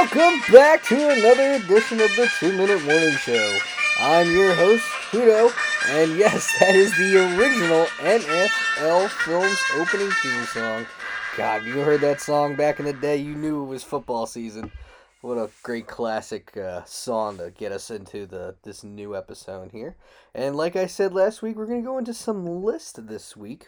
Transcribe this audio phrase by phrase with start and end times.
[0.00, 3.58] Welcome back to another edition of the Two Minute Morning Show.
[3.98, 5.52] I'm your host, Hudo,
[5.88, 10.86] and yes, that is the original NFL Films opening theme song.
[11.36, 14.70] God, you heard that song back in the day, you knew it was football season.
[15.20, 19.96] What a great classic uh, song to get us into the this new episode here.
[20.32, 23.66] And like I said last week, we're gonna go into some list this week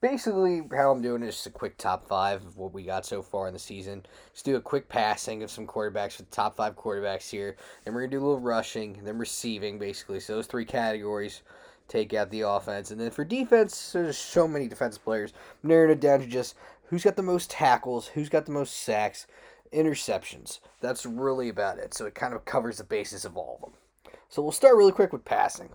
[0.00, 3.22] basically how I'm doing is just a quick top five of what we got so
[3.22, 4.04] far in the season.
[4.32, 7.56] Just do a quick passing of some quarterbacks for the top five quarterbacks here.
[7.84, 10.20] Then we're gonna do a little rushing, then receiving basically.
[10.20, 11.42] So those three categories
[11.88, 12.90] take out the offense.
[12.90, 15.32] And then for defense, there's so many defensive players.
[15.62, 16.54] I'm narrowing it down to just
[16.84, 19.26] who's got the most tackles, who's got the most sacks,
[19.72, 20.60] interceptions.
[20.80, 21.92] That's really about it.
[21.94, 24.14] So it kind of covers the basis of all of them.
[24.28, 25.70] So we'll start really quick with passing.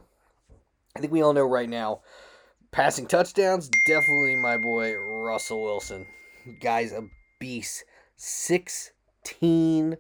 [0.96, 2.00] I think we all know right now
[2.76, 6.06] Passing touchdowns, definitely my boy Russell Wilson.
[6.60, 7.08] Guy's a
[7.40, 7.86] beast.
[8.18, 9.96] 16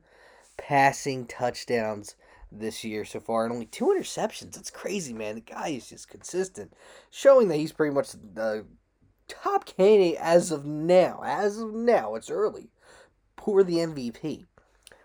[0.57, 2.17] passing touchdowns
[2.51, 4.55] this year so far, and only two interceptions.
[4.55, 5.35] That's crazy, man.
[5.35, 6.73] The guy is just consistent,
[7.09, 8.65] showing that he's pretty much the
[9.29, 11.21] top candidate as of now.
[11.23, 12.71] As of now, it's early.
[13.37, 14.47] Poor the MVP.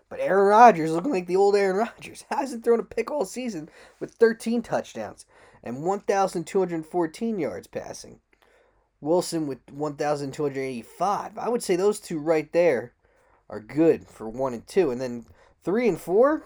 [0.09, 2.25] But Aaron Rodgers looking like the old Aaron Rodgers.
[2.29, 3.69] Hasn't thrown a pick all season
[4.01, 5.25] with 13 touchdowns
[5.63, 8.19] and 1,214 yards passing.
[8.99, 11.37] Wilson with 1,285.
[11.37, 12.93] I would say those two right there
[13.49, 14.91] are good for one and two.
[14.91, 15.25] And then
[15.63, 16.43] three and four.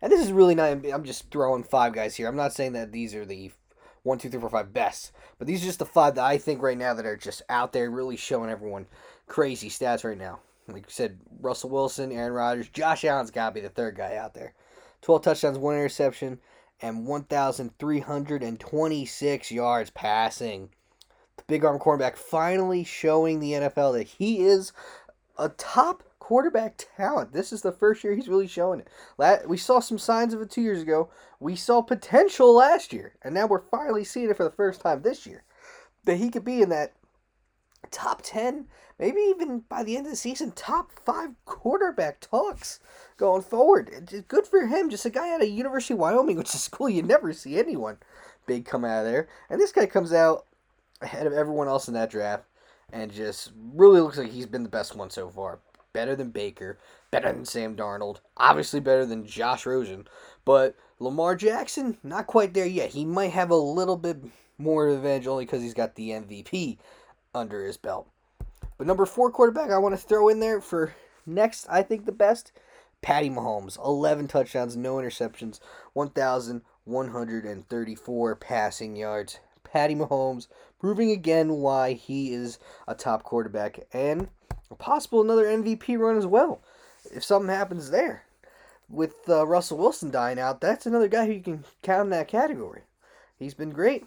[0.00, 2.28] And this is really not, I'm just throwing five guys here.
[2.28, 3.52] I'm not saying that these are the
[4.02, 5.12] one, two, three, four, five best.
[5.38, 7.72] But these are just the five that I think right now that are just out
[7.72, 8.86] there really showing everyone
[9.26, 10.40] crazy stats right now.
[10.68, 14.16] Like you said, Russell Wilson, Aaron Rodgers, Josh Allen's got to be the third guy
[14.16, 14.54] out there.
[15.02, 16.38] 12 touchdowns, one interception
[16.82, 20.70] and 1,326 yards passing.
[21.36, 24.72] The big arm quarterback finally showing the NFL that he is
[25.38, 27.32] a top quarterback talent.
[27.32, 28.88] This is the first year he's really showing it.
[29.48, 31.08] We saw some signs of it two years ago.
[31.40, 35.00] We saw potential last year, and now we're finally seeing it for the first time
[35.02, 35.42] this year.
[36.04, 36.92] That he could be in that
[37.90, 38.66] top 10
[39.02, 42.78] maybe even by the end of the season, top five quarterback talks
[43.16, 44.24] going forward.
[44.28, 44.90] Good for him.
[44.90, 47.58] Just a guy out of University of Wyoming, which is a school you never see
[47.58, 47.98] anyone
[48.46, 49.28] big come out of there.
[49.50, 50.46] And this guy comes out
[51.00, 52.44] ahead of everyone else in that draft
[52.92, 55.58] and just really looks like he's been the best one so far.
[55.92, 56.78] Better than Baker,
[57.10, 60.06] better than Sam Darnold, obviously better than Josh Rosen.
[60.44, 62.90] But Lamar Jackson, not quite there yet.
[62.90, 64.22] He might have a little bit
[64.58, 66.78] more advantage only because he's got the MVP
[67.34, 68.08] under his belt.
[68.78, 70.94] But number four quarterback I want to throw in there for
[71.26, 72.52] next, I think the best,
[73.00, 73.78] Patty Mahomes.
[73.84, 75.60] 11 touchdowns, no interceptions,
[75.92, 79.38] 1,134 passing yards.
[79.64, 80.48] Patty Mahomes
[80.78, 84.28] proving again why he is a top quarterback and
[84.70, 86.60] a possible another MVP run as well.
[87.14, 88.24] If something happens there.
[88.88, 92.28] With uh, Russell Wilson dying out, that's another guy who you can count in that
[92.28, 92.82] category.
[93.38, 94.06] He's been great.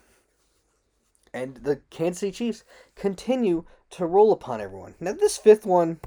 [1.36, 2.64] And the Kansas City Chiefs
[2.96, 4.96] continue to roll upon everyone.
[5.02, 6.00] Now this fifth one,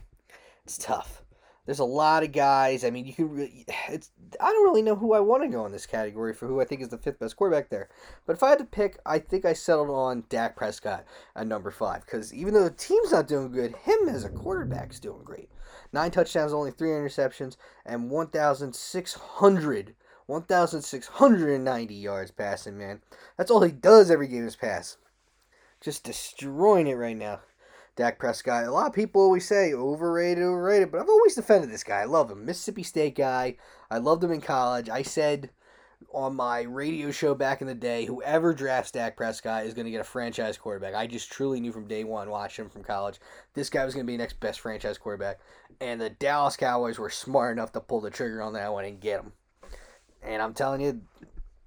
[0.64, 1.22] it's tough.
[1.66, 2.82] There's a lot of guys.
[2.82, 3.28] I mean, you can.
[3.28, 4.10] Really, it's.
[4.40, 6.64] I don't really know who I want to go in this category for who I
[6.64, 7.90] think is the fifth best quarterback there.
[8.24, 11.04] But if I had to pick, I think I settled on Dak Prescott
[11.36, 14.98] at number five because even though the team's not doing good, him as a quarterback's
[14.98, 15.50] doing great.
[15.92, 19.94] Nine touchdowns, only three interceptions, and 1,600,
[20.24, 22.78] 1,690 yards passing.
[22.78, 23.02] Man,
[23.36, 24.96] that's all he does every game is pass.
[25.80, 27.40] Just destroying it right now.
[27.96, 28.64] Dak Prescott.
[28.64, 32.00] A lot of people always say overrated, overrated, but I've always defended this guy.
[32.00, 32.44] I love him.
[32.44, 33.56] Mississippi State guy.
[33.90, 34.88] I loved him in college.
[34.88, 35.50] I said
[36.12, 39.90] on my radio show back in the day, whoever drafts Dak Prescott is going to
[39.90, 40.94] get a franchise quarterback.
[40.94, 43.18] I just truly knew from day one, watching him from college,
[43.54, 45.40] this guy was going to be the next best franchise quarterback.
[45.80, 49.00] And the Dallas Cowboys were smart enough to pull the trigger on that one and
[49.00, 49.32] get him.
[50.22, 51.00] And I'm telling you,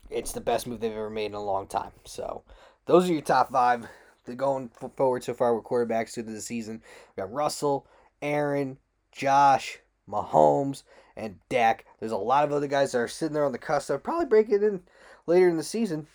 [0.09, 1.91] it's the best move they've ever made in a long time.
[2.05, 2.43] So
[2.85, 3.85] those are your top five
[4.35, 6.81] going forward so far with quarterbacks through the season.
[7.15, 7.87] We got Russell,
[8.21, 8.77] Aaron,
[9.11, 10.83] Josh, Mahomes,
[11.15, 11.85] and Dak.
[11.99, 13.91] There's a lot of other guys that are sitting there on the cusp.
[13.91, 14.81] I'll probably break it in
[15.27, 16.07] later in the season.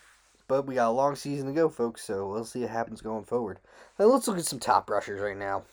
[0.48, 3.24] But we got a long season to go, folks, so we'll see what happens going
[3.24, 3.58] forward.
[3.98, 5.64] Now let's look at some top rushers right now.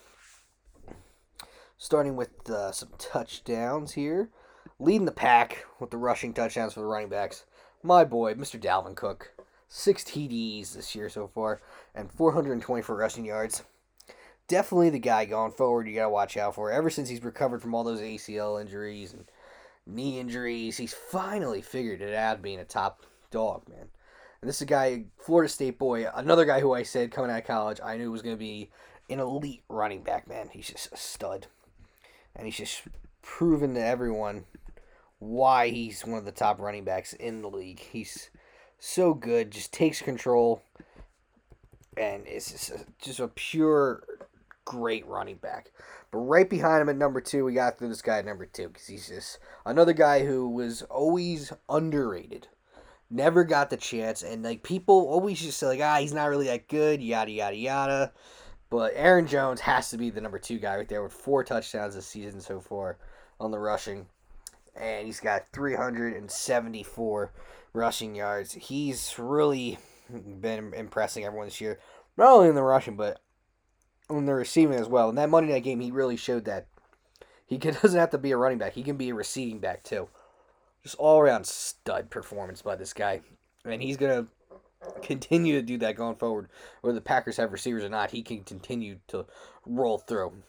[1.78, 4.30] Starting with uh, some touchdowns here.
[4.80, 7.44] Leading the pack with the rushing touchdowns for the running backs.
[7.84, 8.60] My boy, Mr.
[8.60, 9.33] Dalvin Cook
[9.76, 11.60] six TDs this year so far,
[11.96, 13.64] and 424 rushing yards.
[14.46, 16.70] Definitely the guy going forward you got to watch out for.
[16.70, 19.24] Ever since he's recovered from all those ACL injuries and
[19.84, 23.88] knee injuries, he's finally figured it out being a top dog, man.
[24.40, 27.40] And this is a guy, Florida State boy, another guy who I said coming out
[27.40, 28.70] of college, I knew was going to be
[29.10, 30.50] an elite running back, man.
[30.52, 31.48] He's just a stud.
[32.36, 32.82] and he's just
[33.22, 34.44] proven to everyone
[35.18, 37.80] why he's one of the top running backs in the league.
[37.80, 38.30] He's
[38.84, 40.62] so good, just takes control,
[41.96, 44.04] and it's just a, just a pure
[44.66, 45.70] great running back.
[46.10, 48.68] But right behind him at number two, we got through this guy at number two
[48.68, 52.48] because he's just another guy who was always underrated.
[53.10, 56.46] Never got the chance, and like people always just say like, ah, he's not really
[56.46, 58.12] that good, yada yada yada.
[58.68, 61.94] But Aaron Jones has to be the number two guy right there with four touchdowns
[61.94, 62.98] this season so far
[63.40, 64.06] on the rushing.
[64.76, 67.32] And he's got 374
[67.74, 68.54] rushing yards.
[68.54, 69.78] He's really
[70.10, 71.78] been impressing everyone this year.
[72.16, 73.20] Not only in the rushing, but
[74.08, 75.10] on the receiving as well.
[75.10, 76.68] In that Monday night game, he really showed that
[77.46, 78.72] he doesn't have to be a running back.
[78.72, 80.08] He can be a receiving back too.
[80.82, 83.20] Just all around stud performance by this guy.
[83.64, 86.48] And he's going to continue to do that going forward.
[86.82, 89.26] Whether the Packers have receivers or not, he can continue to
[89.66, 90.42] roll through.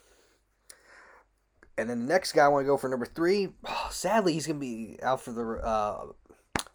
[1.78, 3.50] And then the next guy I want to go for number three.
[3.90, 6.08] Sadly, he's going to be out for the uh,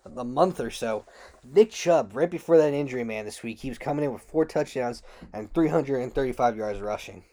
[0.04, 1.04] a month or so.
[1.44, 4.44] Nick Chubb, right before that injury, man, this week, he was coming in with four
[4.44, 5.02] touchdowns
[5.32, 7.24] and 335 yards rushing.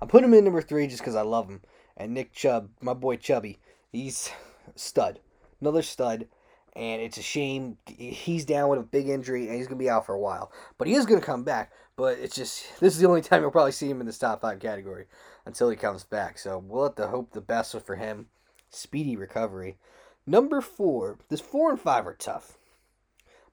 [0.00, 1.62] I'm putting him in number three just because I love him.
[1.96, 3.58] And Nick Chubb, my boy Chubby,
[3.90, 4.30] he's
[4.74, 5.20] stud.
[5.60, 6.26] Another stud
[6.76, 9.88] and it's a shame he's down with a big injury and he's going to be
[9.88, 10.52] out for a while.
[10.76, 11.72] But he is going to come back.
[11.96, 14.42] But it's just this is the only time you'll probably see him in this top
[14.42, 15.06] five category
[15.46, 16.38] until he comes back.
[16.38, 18.26] So we'll have to hope the best for him.
[18.68, 19.78] Speedy recovery.
[20.26, 21.18] Number four.
[21.28, 22.58] This four and five are tough.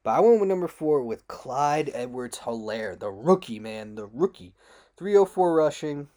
[0.04, 3.96] But I went with number four with Clyde Edwards Helaire, the rookie, man.
[3.96, 4.54] The rookie.
[4.98, 6.08] 304 rushing,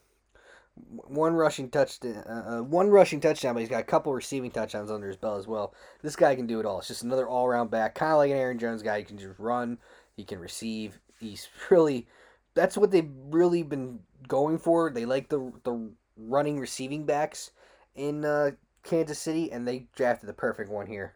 [0.75, 4.91] one rushing touchdown, uh, uh, one rushing touchdown, but he's got a couple receiving touchdowns
[4.91, 5.75] under his belt as well.
[6.03, 6.79] This guy can do it all.
[6.79, 8.99] It's just another all-around back, kind of like an Aaron Jones guy.
[8.99, 9.79] He can just run,
[10.17, 11.01] he can receive.
[11.19, 12.07] He's really,
[12.55, 14.91] that's what they've really been going for.
[14.91, 17.51] They like the the running receiving backs
[17.95, 18.53] in uh,
[18.87, 21.15] Kansas City, and they drafted the perfect one here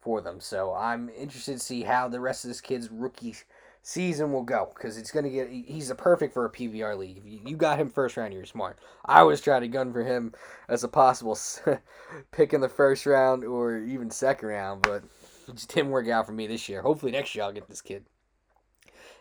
[0.00, 0.40] for them.
[0.40, 3.34] So I'm interested to see how the rest of this kid's rookie
[3.82, 7.18] season will go because it's going to get he's a perfect for a PPR league.
[7.18, 8.78] If you, got him first round, you're smart.
[9.04, 10.34] I was trying to gun for him
[10.68, 11.38] as a possible
[12.32, 15.04] pick in the first round or even second round, but
[15.48, 16.82] it just didn't work out for me this year.
[16.82, 18.04] Hopefully next year I'll get this kid.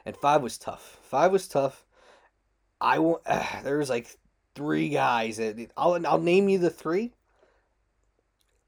[0.06, 1.00] And five was tough.
[1.04, 1.86] Five was tough.
[2.82, 3.22] I will.
[3.28, 4.18] Uh, there was like
[4.56, 5.38] three guys.
[5.38, 7.14] That, I'll I'll name you the three.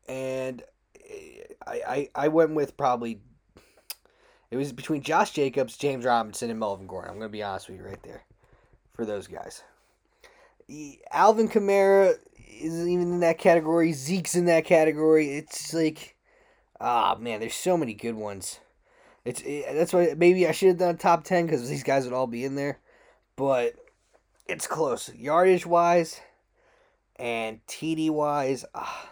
[0.07, 0.63] And
[0.95, 3.21] eh, I, I I went with probably
[4.49, 7.11] it was between Josh Jacobs, James Robinson, and Melvin Gordon.
[7.11, 8.23] I'm going to be honest with you right there
[8.93, 9.63] for those guys.
[11.11, 12.15] Alvin Kamara
[12.61, 13.91] is even in that category.
[13.93, 15.37] Zeke's in that category.
[15.37, 16.15] It's like,
[16.79, 18.59] ah, oh, man, there's so many good ones.
[19.25, 22.05] It's it, that's why maybe I should have done a top ten because these guys
[22.05, 22.79] would all be in there,
[23.35, 23.75] but
[24.47, 26.21] it's close yardage wise
[27.17, 28.63] and TD wise.
[28.73, 29.09] Ah,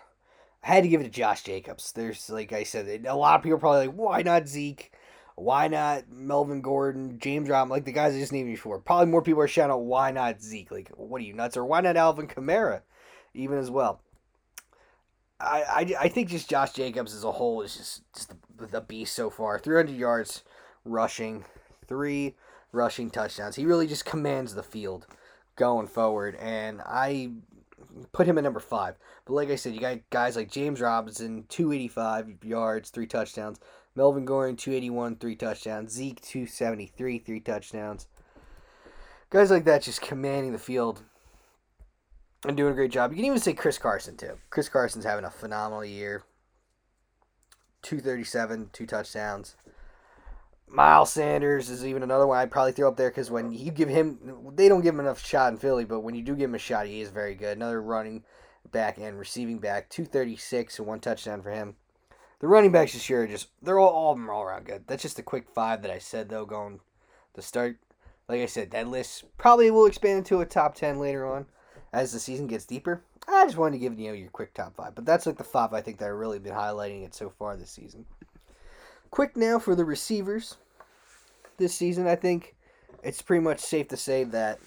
[0.65, 1.91] I had to give it to Josh Jacobs.
[1.91, 4.91] There's like I said, a lot of people probably like, why not Zeke?
[5.35, 8.79] Why not Melvin Gordon, James Robinson, like the guys I just named before?
[8.79, 10.71] Probably more people are shouting out, why not Zeke?
[10.71, 11.57] Like, what are you, nuts?
[11.57, 12.81] Or why not Alvin Kamara,
[13.33, 14.01] even as well?
[15.39, 18.81] I, I, I think just Josh Jacobs as a whole is just, just the, the
[18.81, 19.59] beast so far.
[19.59, 20.43] 300 yards
[20.85, 21.43] rushing,
[21.85, 22.35] three
[22.71, 23.57] rushing touchdowns.
[23.57, 25.05] He really just commands the field
[25.57, 26.35] going forward.
[26.37, 27.31] And I
[28.11, 28.95] put him at number five.
[29.25, 33.59] But like I said, you got guys like James Robinson, 285 yards, three touchdowns.
[33.95, 35.91] Melvin Gordon, 281, three touchdowns.
[35.91, 38.07] Zeke, 273, three touchdowns.
[39.29, 41.01] Guys like that just commanding the field
[42.45, 43.11] and doing a great job.
[43.11, 44.37] You can even say Chris Carson, too.
[44.49, 46.23] Chris Carson's having a phenomenal year.
[47.81, 49.55] 237, two touchdowns.
[50.75, 53.87] Miles Sanders is even another one I'd probably throw up there because when you give
[53.87, 56.55] him, they don't give him enough shot in Philly, but when you do give him
[56.55, 57.55] a shot, he is very good.
[57.55, 58.23] Another running
[58.73, 61.75] back and receiving back, 236 and one touchdown for him.
[62.39, 64.65] The running backs this year are just they're all all of them are all around
[64.65, 64.83] good.
[64.85, 66.81] That's just the quick five that I said though going
[67.35, 67.77] to start.
[68.27, 71.45] Like I said, that list probably will expand into a top ten later on
[71.93, 73.01] as the season gets deeper.
[73.29, 75.45] I just wanted to give you know your quick top five, but that's like the
[75.45, 78.05] five I think that have really been highlighting it so far this season.
[79.09, 80.57] Quick now for the receivers
[81.57, 82.07] this season.
[82.07, 82.55] I think
[83.03, 84.59] it's pretty much safe to say that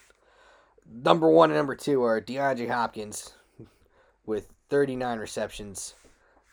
[0.90, 3.34] number one and number two are DeAndre Hopkins
[4.26, 5.94] with 39 receptions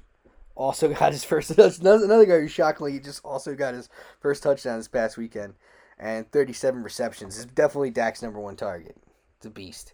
[0.56, 1.50] also got his first.
[1.58, 3.88] another guy who shockingly just also got his
[4.20, 5.54] first touchdown this past weekend,
[5.98, 7.38] and 37 receptions.
[7.38, 8.96] Is definitely Dak's number one target.
[9.36, 9.92] It's a beast,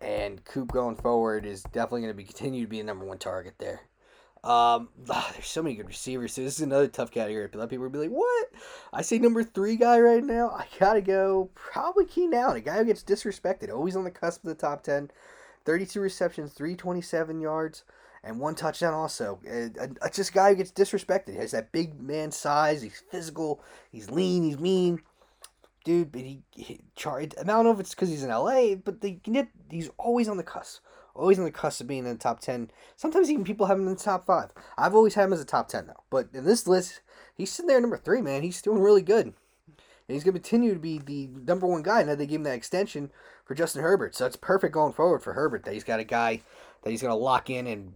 [0.00, 3.18] and Coop going forward is definitely going to be continue to be a number one
[3.18, 3.80] target there.
[4.44, 6.34] Um, there's so many good receivers.
[6.34, 7.48] So this is another tough category.
[7.52, 8.48] A lot of people would be like, "What?"
[8.92, 10.50] I say number three guy right now.
[10.50, 14.44] I gotta go probably Keenan Allen, a guy who gets disrespected, always on the cusp
[14.44, 15.10] of the top ten.
[15.64, 17.82] 32 receptions, 327 yards
[18.26, 19.38] and one touchdown also.
[19.44, 21.30] It's just a guy who gets disrespected.
[21.30, 22.82] He has that big man size.
[22.82, 23.62] He's physical.
[23.90, 24.42] He's lean.
[24.42, 25.00] He's mean.
[25.84, 29.20] Dude, but he, he I don't know if it's because he's in LA, but they
[29.70, 30.82] he's always on the cusp.
[31.14, 32.70] Always on the cusp of being in the top 10.
[32.96, 34.50] Sometimes even people have him in the top 5.
[34.76, 36.02] I've always had him as a top 10, though.
[36.10, 37.00] But in this list,
[37.34, 38.42] he's sitting there number 3, man.
[38.42, 39.26] He's doing really good.
[39.26, 42.02] And he's going to continue to be the number one guy.
[42.02, 43.10] Now they gave him that extension
[43.46, 44.14] for Justin Herbert.
[44.14, 46.42] So it's perfect going forward for Herbert that he's got a guy
[46.86, 47.92] that he's going to lock in and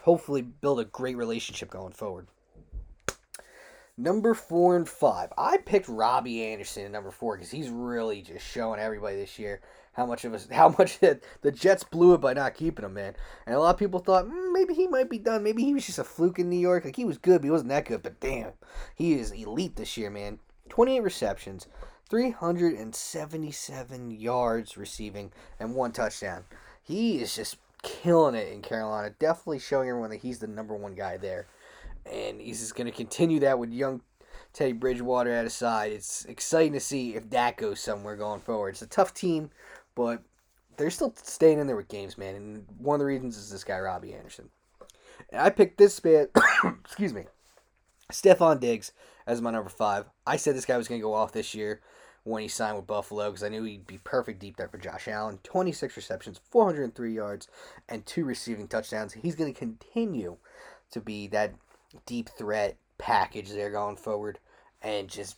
[0.00, 2.26] hopefully build a great relationship going forward.
[3.98, 5.30] Number four and five.
[5.36, 9.60] I picked Robby Anderson at number four because he's really just showing everybody this year
[9.92, 11.20] how much of us, how much the
[11.52, 13.14] Jets blew it by not keeping him, man.
[13.44, 15.42] And a lot of people thought mm, maybe he might be done.
[15.42, 16.86] Maybe he was just a fluke in New York.
[16.86, 18.02] Like he was good, but he wasn't that good.
[18.02, 18.52] But damn,
[18.94, 20.38] he is elite this year, man.
[20.70, 21.66] 28 receptions,
[22.08, 26.44] 377 yards receiving, and one touchdown.
[26.82, 29.14] He is just killing it in Carolina.
[29.18, 31.46] Definitely showing everyone that he's the number one guy there.
[32.10, 34.00] And he's just going to continue that with young
[34.52, 35.92] Teddy Bridgewater at his side.
[35.92, 38.70] It's exciting to see if that goes somewhere going forward.
[38.70, 39.50] It's a tough team,
[39.94, 40.22] but
[40.76, 42.34] they're still staying in there with games, man.
[42.34, 44.50] And one of the reasons is this guy, Robby Anderson.
[45.30, 46.28] And I picked this man,
[46.84, 47.24] excuse me,
[48.12, 48.92] Stefon Diggs
[49.26, 50.06] as my number five.
[50.26, 51.80] I said this guy was going to go off this year
[52.24, 55.08] when he signed with Buffalo because I knew he'd be perfect deep there for Josh
[55.08, 55.38] Allen.
[55.42, 57.48] 26 receptions, 403 yards,
[57.88, 59.12] and two receiving touchdowns.
[59.12, 60.38] He's going to continue
[60.90, 61.54] to be that
[62.06, 64.38] deep threat package there going forward
[64.82, 65.36] and just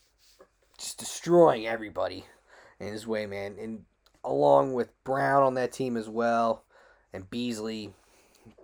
[0.78, 2.25] just destroying everybody
[2.81, 3.57] in his way, man.
[3.61, 3.85] And
[4.25, 6.64] along with Brown on that team as well
[7.12, 7.93] and Beasley.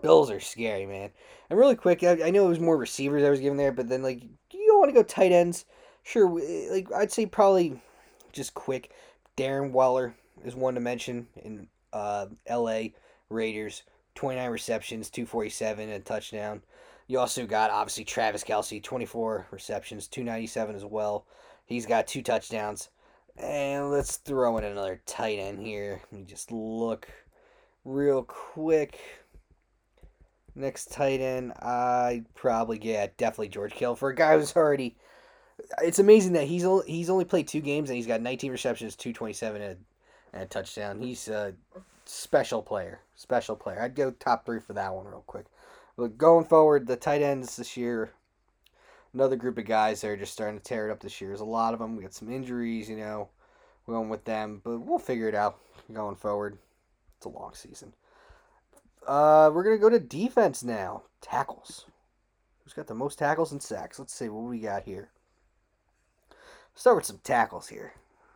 [0.00, 1.10] Bills are scary, man.
[1.50, 3.88] And really quick, I, I know it was more receivers I was given there, but
[3.88, 5.64] then like you don't want to go tight ends.
[6.04, 6.28] Sure,
[6.70, 7.80] like I'd say probably
[8.32, 8.90] just quick,
[9.36, 12.94] Darren Waller is one to mention in uh, L.A.
[13.28, 13.82] Raiders.
[14.14, 16.62] 29 receptions, 247, and a touchdown.
[17.06, 21.26] You also got obviously Travis Kelce, 24 receptions, 297 as well.
[21.66, 22.90] He's got two touchdowns.
[23.36, 26.00] And let's throw in another tight end here.
[26.10, 27.08] Let me just look
[27.84, 28.98] real quick.
[30.54, 34.96] Next tight end, I probably get definitely George Kittle for a guy who's already
[35.82, 38.96] it's amazing that he's only, he's only played two games and he's got 19 receptions,
[38.96, 39.76] 227 and,
[40.34, 41.00] a touchdown.
[41.00, 41.54] He's a
[42.06, 43.82] special player, special player.
[43.82, 45.46] I'd go top three for that one real quick.
[45.96, 48.12] But going forward, the tight ends this year,
[49.12, 51.28] another group of guys that are just starting to tear it up this year.
[51.28, 51.96] There's a lot of them.
[51.96, 53.28] We got some injuries, you know,
[53.84, 55.58] we're going with them, but we'll figure it out
[55.92, 56.56] going forward.
[57.18, 57.92] It's a long season.
[59.06, 61.02] Uh, we're gonna go to defense now.
[61.20, 61.86] Tackles.
[62.62, 63.98] Who's got the most tackles and sacks?
[63.98, 65.10] Let's see what we got here.
[66.74, 67.92] Start with some tackles here.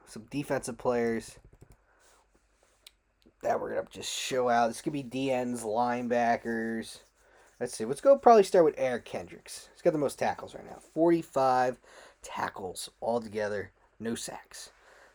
[0.06, 1.38] Some defensive players
[3.42, 4.68] that we're gonna just show out.
[4.68, 6.98] This could be DNs, linebackers.
[7.60, 7.84] Let's see.
[7.84, 8.16] Let's go.
[8.18, 9.68] Probably start with Eric Kendricks.
[9.72, 10.78] He's got the most tackles right now.
[10.94, 11.78] Forty-five
[12.22, 13.70] tackles altogether.
[13.98, 14.70] No sacks.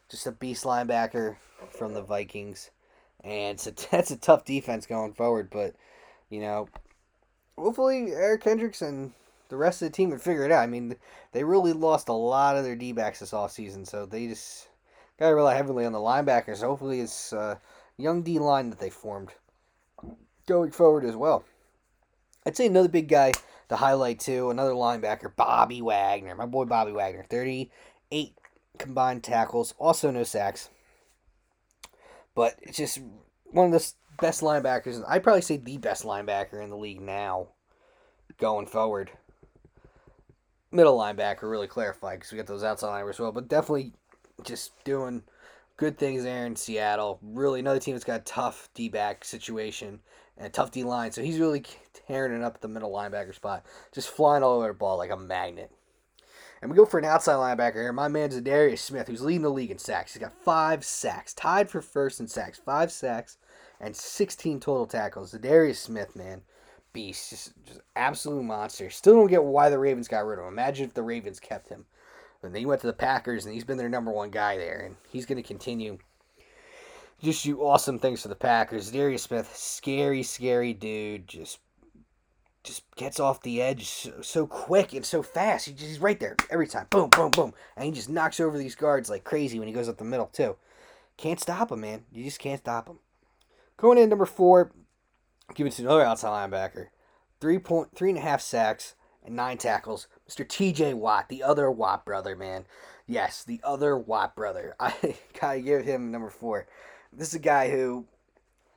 [0.09, 1.37] Just a beast linebacker
[1.77, 2.71] from the Vikings,
[3.23, 5.49] and a, that's a tough defense going forward.
[5.51, 5.75] But
[6.29, 6.67] you know,
[7.57, 9.13] hopefully Eric Kendricks and
[9.51, 10.63] the rest of the team would figure it out.
[10.63, 10.95] I mean,
[11.33, 14.69] they really lost a lot of their D backs this offseason, so they just
[15.19, 16.61] got to rely heavily on the linebackers.
[16.61, 17.57] Hopefully, it's uh,
[17.97, 19.33] young D line that they formed
[20.47, 21.43] going forward as well.
[22.45, 23.33] I'd say another big guy
[23.67, 28.33] to highlight too, another linebacker, Bobby Wagner, my boy Bobby Wagner, 38
[28.77, 30.69] combined tackles, also no sacks.
[32.33, 32.99] But it's just
[33.51, 35.03] one of the best linebackers.
[35.07, 37.49] I'd probably say the best linebacker in the league now
[38.37, 39.11] going forward
[40.71, 43.31] middle linebacker really clarify because we got those outside linebackers as well.
[43.31, 43.93] But definitely
[44.43, 45.23] just doing
[45.77, 47.19] good things there in Seattle.
[47.21, 49.99] Really, another team that's got a tough D back situation
[50.37, 51.11] and a tough D line.
[51.11, 51.63] So he's really
[52.07, 55.11] tearing it up at the middle linebacker spot, just flying all over the ball like
[55.11, 55.71] a magnet.
[56.61, 57.91] And we go for an outside linebacker here.
[57.91, 60.13] My man Za'Darius Smith, who's leading the league in sacks.
[60.13, 62.61] He's got five sacks, tied for first in sacks.
[62.63, 63.37] Five sacks
[63.79, 65.33] and 16 total tackles.
[65.33, 66.43] Za'Darius Smith, man,
[66.93, 68.89] beast, just just absolute monster.
[68.89, 70.53] Still don't get why the Ravens got rid of him.
[70.53, 71.85] Imagine if the Ravens kept him.
[72.43, 74.79] And then he went to the Packers, and he's been their number one guy there,
[74.79, 75.99] and he's going to continue.
[77.21, 78.91] Just do awesome things for the Packers.
[78.91, 81.27] Darius Smith, scary, scary dude.
[81.27, 81.59] Just
[82.63, 85.65] just gets off the edge so, so quick and so fast.
[85.65, 86.87] He just, he's right there every time.
[86.89, 87.53] Boom, boom, boom.
[87.75, 90.27] And he just knocks over these guards like crazy when he goes up the middle,
[90.27, 90.55] too.
[91.17, 92.03] Can't stop him, man.
[92.11, 92.99] You just can't stop him.
[93.77, 94.71] Going in number four,
[95.55, 96.87] give it to another outside linebacker.
[97.39, 100.07] Three point three and a half sacks and nine tackles.
[100.29, 100.45] Mr.
[100.45, 102.65] TJ Watt, the other Watt brother, man.
[103.07, 104.75] Yes, the other Watt brother.
[104.79, 106.67] I gotta give him number four.
[107.13, 108.05] This is a guy who,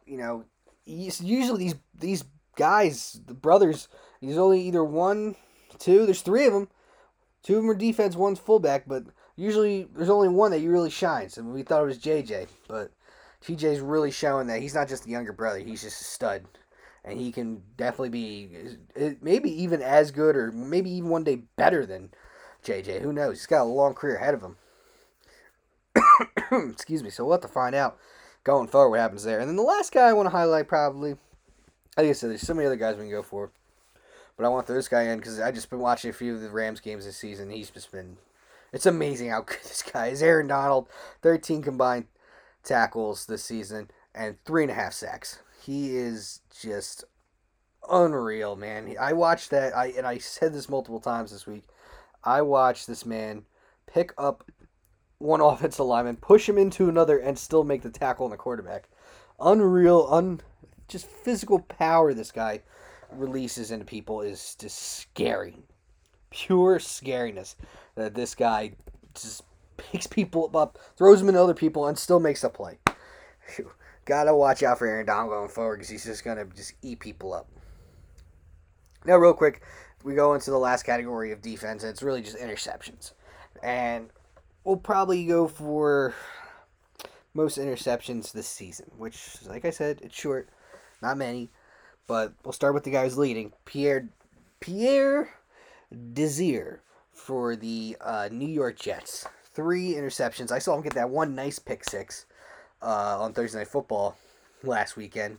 [0.06, 0.44] you know,
[0.86, 2.24] usually these these
[2.56, 3.88] guys, the brothers,
[4.20, 5.36] he's only either one,
[5.78, 6.04] two.
[6.04, 6.68] There's three of them.
[7.42, 9.04] Two of them are defense, one's fullback, but
[9.36, 11.36] usually there's only one that you really shines.
[11.36, 12.90] And we thought it was JJ, but
[13.44, 16.44] TJ's really showing that he's not just the younger brother; he's just a stud,
[17.04, 18.76] and he can definitely be
[19.20, 22.10] maybe even as good, or maybe even one day better than
[22.64, 23.02] JJ.
[23.02, 23.38] Who knows?
[23.38, 24.56] He's got a long career ahead of him.
[26.72, 27.10] Excuse me.
[27.10, 27.98] So we'll have to find out
[28.42, 29.40] going forward what happens there.
[29.40, 31.16] And then the last guy I want to highlight probably
[31.96, 33.50] like I said, there's so many other guys we can go for,
[34.36, 36.34] but I want to throw this guy in because I just been watching a few
[36.34, 37.50] of the Rams games this season.
[37.50, 38.16] He's just been,
[38.72, 40.22] it's amazing how good this guy is.
[40.22, 40.88] Aaron Donald,
[41.22, 42.06] 13 combined
[42.62, 45.40] tackles this season and three and a half sacks.
[45.64, 47.04] He is just
[47.88, 48.94] unreal, man.
[49.00, 49.74] I watched that.
[49.74, 51.64] I and I said this multiple times this week.
[52.22, 53.46] I watched this man
[53.86, 54.50] pick up
[55.18, 58.90] one offensive lineman, push him into another, and still make the tackle on the quarterback.
[59.40, 60.42] Unreal, un
[60.86, 62.60] just physical power this guy
[63.10, 65.56] releases into people is just scary.
[66.28, 67.54] Pure scariness
[67.94, 68.72] that this guy
[69.14, 69.42] just
[69.78, 72.78] picks people up, throws them into other people, and still makes a play.
[74.04, 77.32] Gotta watch out for Aaron Donald going forward because he's just gonna just eat people
[77.32, 77.46] up.
[79.06, 79.62] Now, real quick,
[80.02, 83.12] we go into the last category of defense, and it's really just interceptions.
[83.62, 84.10] And
[84.64, 86.14] we'll probably go for
[87.34, 90.48] most interceptions this season, which, like I said, it's short.
[91.02, 91.50] Not many,
[92.06, 94.08] but we'll start with the guy who's leading, Pierre
[94.60, 95.34] Pierre
[96.12, 96.80] Desir
[97.12, 99.26] for the uh, New York Jets.
[99.52, 100.50] Three interceptions.
[100.50, 102.26] I saw him get that one nice pick six
[102.84, 104.16] uh, on Thursday Night Football
[104.62, 105.38] last weekend.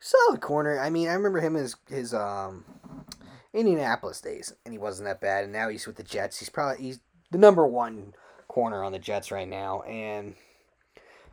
[0.00, 0.78] Solid corner.
[0.78, 2.64] I mean, I remember him his his um,
[3.52, 5.44] Indianapolis days, and he wasn't that bad.
[5.44, 6.38] And now he's with the Jets.
[6.38, 8.14] He's probably he's the number one
[8.46, 10.34] corner on the Jets right now, and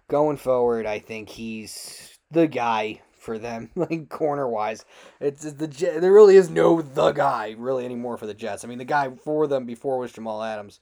[0.07, 4.85] going forward, I think he's the guy for them, like corner wise.
[5.19, 8.63] It's, the there really is no the guy really anymore for the Jets.
[8.63, 10.79] I mean, the guy for them before was Jamal Adams,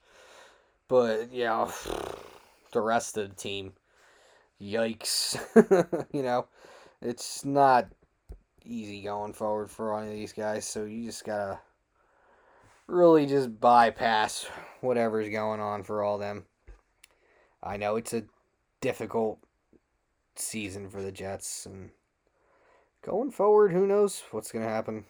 [0.88, 1.71] but yeah,
[2.71, 3.73] the rest of the team,
[4.62, 5.38] yikes.
[6.13, 6.48] you know,
[7.02, 7.88] it's not
[8.66, 10.66] easy going forward for any of these guys.
[10.66, 11.60] So you just gotta
[12.88, 14.46] really just bypass
[14.82, 16.46] whatever's going on for all them.
[17.62, 18.24] I know it's a
[18.82, 19.39] difficult
[20.36, 21.92] season for the Jets and
[23.02, 25.06] going forward, who knows what's to happen?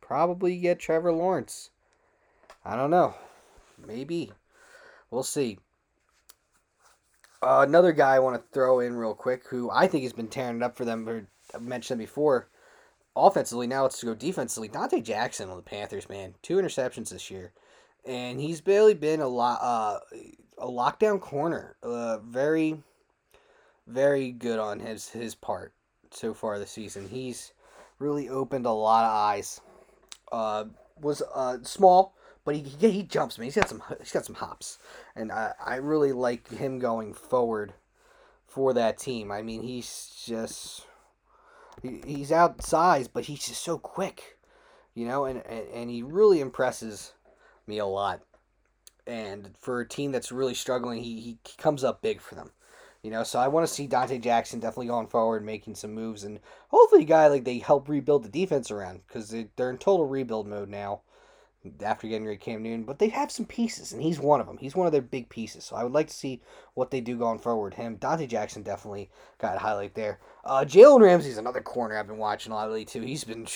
[0.00, 1.70] Probably get Trevor Lawrence.
[2.64, 3.14] I don't know.
[3.84, 4.32] Maybe.
[5.10, 5.58] We'll see.
[7.46, 10.26] Uh, another guy I want to throw in real quick who I think has been
[10.26, 11.28] tearing it up for them.
[11.54, 12.48] I've mentioned before.
[13.14, 14.68] Offensively, now let's go defensively.
[14.68, 16.34] Donte Jackson on the Panthers, man.
[16.42, 17.52] Two interceptions this year.
[18.04, 20.00] And he's barely been a lot uh,
[20.58, 21.76] a lockdown corner.
[21.84, 22.82] Uh, very,
[23.86, 25.72] very good on his his part
[26.10, 27.08] so far this season.
[27.08, 27.52] He's
[28.00, 29.60] really opened a lot of eyes.
[30.32, 30.64] Uh,
[31.00, 33.46] was uh, small, but he he jumps man.
[33.46, 34.78] He's got some he's got some hops,
[35.14, 37.74] and I I really like him going forward
[38.46, 39.32] for that team.
[39.32, 40.86] I mean, he's just
[41.82, 44.38] he, he's outsized, but he's just so quick,
[44.94, 47.12] you know, and, and and he really impresses
[47.66, 48.22] me a lot.
[49.08, 52.52] And for a team that's really struggling, he, he comes up big for them.
[53.02, 56.24] You know, so I want to see Donte Jackson definitely going forward, making some moves,
[56.24, 59.78] and hopefully, a guy like they help rebuild the defense around because they, are in
[59.78, 61.02] total rebuild mode now
[61.82, 62.84] after getting rid of Cam Newton.
[62.84, 64.58] But they have some pieces, and he's one of them.
[64.58, 65.64] He's one of their big pieces.
[65.64, 66.42] So I would like to see
[66.74, 67.74] what they do going forward.
[67.74, 70.20] Him, Donte Jackson, definitely got a highlight there.
[70.44, 73.02] Uh, Jalen Ramsey's another corner I've been watching a lot lately too.
[73.02, 73.46] He's been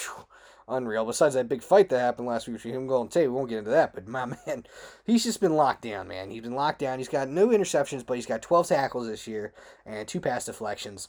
[0.71, 1.05] unreal.
[1.05, 3.49] Besides that big fight that happened last week between him and Golden Tate, we won't
[3.49, 3.95] get into that.
[3.95, 4.65] But my man,
[5.05, 6.31] he's just been locked down, man.
[6.31, 6.99] He's been locked down.
[6.99, 9.53] He's got no interceptions, but he's got 12 tackles this year
[9.85, 11.09] and two pass deflections.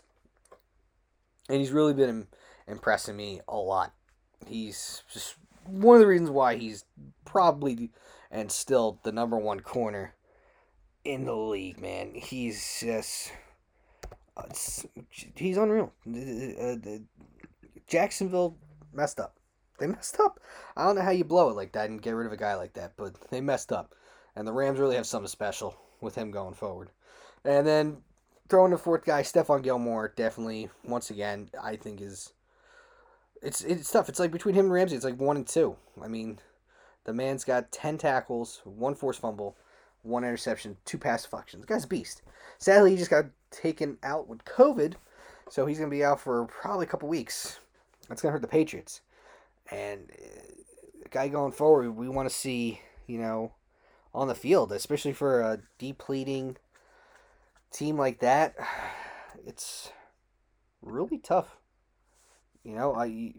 [1.50, 2.28] And he's really been
[2.68, 3.94] impressing me a lot.
[4.48, 6.86] He's just one of the reasons why he's
[7.26, 7.92] probably
[8.30, 10.16] and still the number one corner
[11.04, 12.14] in the league, man.
[12.16, 13.32] He's just
[14.38, 14.44] uh,
[15.36, 15.92] he's unreal.
[16.08, 16.76] Uh,
[17.88, 18.58] Jacksonville
[18.94, 19.38] messed up.
[19.80, 20.40] They messed up.
[20.78, 22.56] I don't know how you blow it like that and get rid of a guy
[22.56, 23.96] like that, but they messed up.
[24.36, 26.90] And the Rams really have something special with him going forward.
[27.44, 27.98] And then
[28.48, 32.32] throwing the fourth guy, Stephon Gilmore, definitely once again, I think is
[33.42, 34.10] it's it's tough.
[34.10, 35.76] It's like between him and Ramsey, it's like one and two.
[36.02, 36.40] I mean,
[37.06, 39.58] the man's got ten tackles, one forced fumble,
[40.04, 41.62] one interception, two pass deflections.
[41.62, 42.22] The guy's a beast.
[42.58, 44.94] Sadly, he just got taken out with COVID,
[45.50, 47.60] so he's gonna be out for probably a couple weeks.
[48.08, 49.02] That's gonna hurt the Patriots.
[49.72, 50.52] And uh,
[51.12, 53.54] guy going forward, we want to see, you know,
[54.14, 56.58] on the field, especially for a depleting
[57.72, 58.56] team like that.
[59.44, 59.90] It's
[60.84, 61.58] really tough.
[62.64, 63.34] You know, I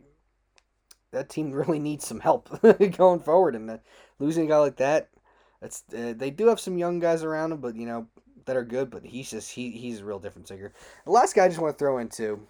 [1.12, 2.48] that team really needs some help
[2.96, 3.78] going forward, and uh,
[4.18, 5.08] losing a guy like that,
[5.60, 8.08] that's uh, they do have some young guys around him, but you know
[8.46, 8.90] that are good.
[8.90, 10.72] But he's just he he's a real difference maker.
[11.04, 12.46] The last guy I just want to throw into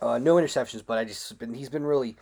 [0.00, 2.16] uh, no interceptions, but I just been he's been really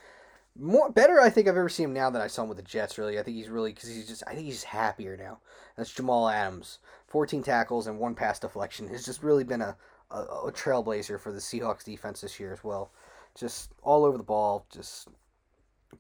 [0.58, 1.20] more better.
[1.20, 2.98] I think I've ever seen him now than I saw him with the Jets.
[2.98, 5.40] Really, I think he's really because he's just I think he's happier now.
[5.76, 8.88] That's Jamal Adams, fourteen tackles and one pass deflection.
[8.88, 9.76] Has just really been a,
[10.14, 12.92] a, a trailblazer for the Seahawks defense this year as well.
[13.38, 15.08] Just all over the ball, just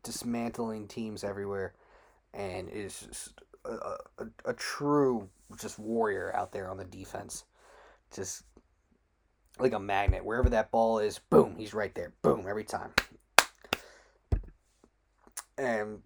[0.02, 1.74] dismantling teams everywhere,
[2.32, 3.32] and is just
[3.64, 5.28] a, a, a true
[5.60, 7.44] just warrior out there on the defense.
[8.14, 8.44] Just
[9.58, 10.24] like a magnet.
[10.24, 12.12] Wherever that ball is, boom, he's right there.
[12.22, 12.90] Boom, every time.
[15.58, 16.00] And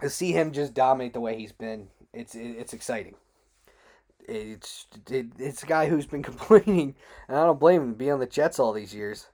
[0.00, 3.14] to see him just dominate the way he's been, it's it's exciting.
[4.26, 6.94] It's it, it's a guy who's been complaining,
[7.28, 9.28] and I don't blame him being on the Jets all these years,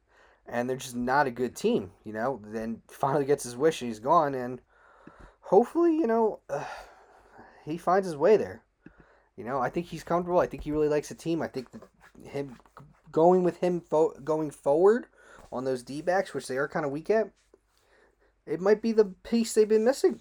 [0.47, 1.93] and they're just not a good team.
[2.05, 4.61] You know, then finally gets his wish and he's gone, and
[5.41, 6.65] hopefully, you know, uh,
[7.65, 8.63] he finds his way there.
[9.37, 10.41] You know, I think he's comfortable.
[10.41, 11.41] I think he really likes the team.
[11.41, 11.69] I think
[12.25, 12.57] him
[13.11, 15.07] going with him fo- going forward
[15.53, 17.31] on those D backs, which they are kind of weak at,
[18.47, 20.21] it might be the piece they've been missing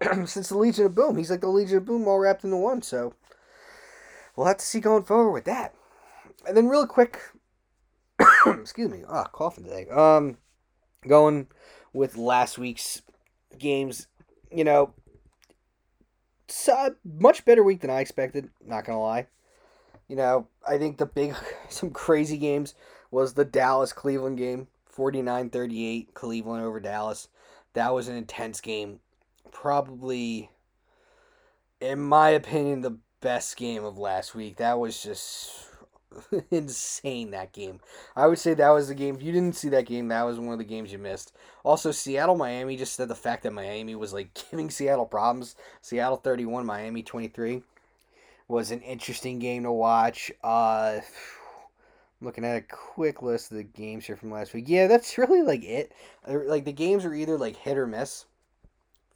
[0.26, 1.16] since the Legion of Boom.
[1.16, 2.82] He's like the Legion of Boom all wrapped into one.
[2.82, 3.14] So
[4.38, 5.74] we'll have to see going forward with that.
[6.46, 7.18] And then real quick,
[8.46, 9.88] excuse me, ah, coughing today.
[9.88, 10.38] Um,
[11.06, 11.48] going
[11.92, 13.02] with last week's
[13.58, 14.06] games,
[14.52, 14.94] you know,
[17.04, 18.48] much better week than I expected.
[18.64, 19.26] Not gonna lie.
[20.06, 21.34] You know, I think the big,
[21.68, 22.76] some crazy games
[23.10, 27.26] was the Dallas Cleveland game 49 38, Cleveland over Dallas.
[27.72, 29.00] That was an intense game.
[29.50, 30.50] Probably,
[31.80, 34.56] in my opinion, the best game of last week.
[34.56, 35.68] That was just
[36.50, 37.80] insane that game.
[38.16, 39.16] I would say that was the game.
[39.16, 41.32] If you didn't see that game, that was one of the games you missed.
[41.64, 45.56] Also, Seattle Miami just said the fact that Miami was like giving Seattle problems.
[45.82, 47.62] Seattle 31, Miami 23
[48.48, 50.32] was an interesting game to watch.
[50.42, 51.00] Uh,
[52.20, 54.64] looking at a quick list of the games here from last week.
[54.66, 55.92] Yeah, that's really like it.
[56.26, 58.26] Like the games were either like hit or miss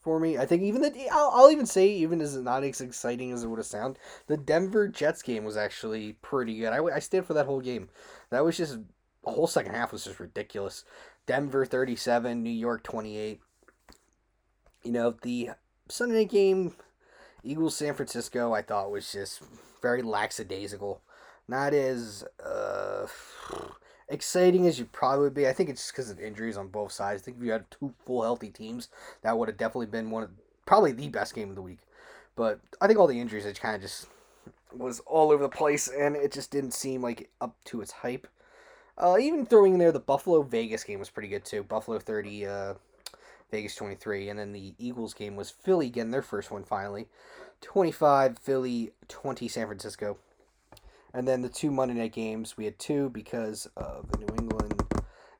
[0.03, 0.37] for me.
[0.37, 3.49] I think even the I'll, I'll even say even as not as exciting as it
[3.49, 6.73] would have sounded, the Denver Jets game was actually pretty good.
[6.73, 7.89] I I stayed for that whole game.
[8.31, 8.79] That was just
[9.25, 10.85] the whole second half was just ridiculous.
[11.27, 13.41] Denver 37, New York 28.
[14.83, 15.51] You know, the
[15.89, 16.75] Sunday night game
[17.45, 19.41] Eagles San Francisco, I thought was just
[19.81, 21.01] very lackadaisical.
[21.49, 23.07] Not as uh,
[24.09, 25.49] exciting as you probably would be.
[25.49, 27.23] I think it's just because of injuries on both sides.
[27.23, 28.89] I think if you had two full healthy teams,
[29.23, 30.31] that would have definitely been one of
[30.67, 31.79] probably the best game of the week.
[32.37, 34.07] But I think all the injuries, it kind of just
[34.75, 38.27] was all over the place, and it just didn't seem like up to its hype.
[38.99, 41.63] Uh, even throwing in there the Buffalo Vegas game was pretty good too.
[41.63, 42.75] Buffalo 30, uh,
[43.51, 44.29] Vegas 23.
[44.29, 47.07] And then the Eagles game was Philly getting their first one finally.
[47.61, 50.19] 25, Philly, 20, San Francisco.
[51.15, 54.83] And then the two Monday night games, we had two because of the New England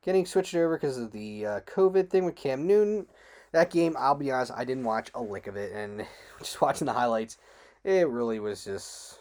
[0.03, 3.07] getting switched over because of the uh, COVID thing with Cam Newton.
[3.53, 5.73] That game, I'll be honest, I didn't watch a lick of it.
[5.73, 6.07] And
[6.39, 7.39] just watching the highlights,
[7.85, 9.19] it really was just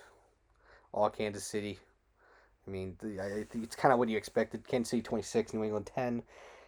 [0.92, 1.80] all Kansas City.
[2.68, 4.68] I mean, I it's kind of what you expected.
[4.68, 6.24] Kansas City 26, New England 10.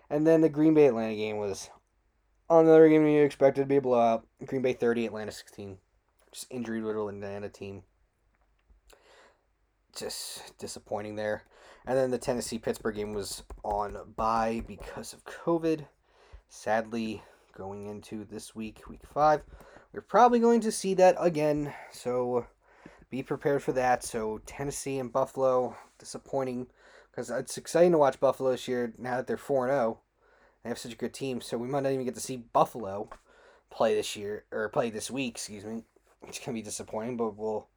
[0.10, 1.69] And then the Green Bay Atlanta game was
[2.50, 4.28] Another game you expected to be a blowout.
[4.46, 5.78] Green Bay 30, Atlanta 16.
[6.32, 7.84] Just injury riddled Atlanta team.
[9.95, 11.43] Just disappointing there.
[11.86, 15.86] And then the Tennessee Pittsburgh game was on bye because of COVID.
[16.49, 17.21] Sadly,
[17.56, 19.41] going into this week, week five,
[19.91, 21.73] we're probably going to see that again.
[21.91, 22.45] So
[23.10, 24.03] be prepared for that.
[24.03, 26.67] So Tennessee and Buffalo, disappointing
[27.12, 29.99] because it's exciting to watch Buffalo this year now that they're 4 0
[30.63, 33.10] They have such a good team, so we might not even get to see Buffalo
[33.69, 35.36] play this year or play this week.
[35.36, 35.84] Excuse me.
[36.27, 37.67] It's gonna be disappointing, but we'll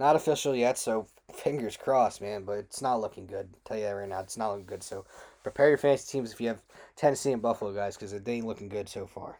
[0.00, 0.78] not official yet.
[0.78, 2.44] So fingers crossed, man.
[2.44, 3.48] But it's not looking good.
[3.52, 4.20] I'll tell you that right now.
[4.20, 4.82] It's not looking good.
[4.82, 5.04] So
[5.42, 6.62] prepare your fantasy teams if you have
[6.96, 9.38] Tennessee and Buffalo guys, because it ain't looking good so far.